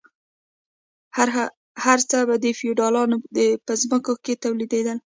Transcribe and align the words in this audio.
هر 1.83 1.99
څه 2.09 2.17
به 2.27 2.35
د 2.43 2.45
فیوډالانو 2.59 3.17
په 3.65 3.73
ځمکو 3.81 4.13
کې 4.23 4.33
تولیدیدل. 4.43 4.97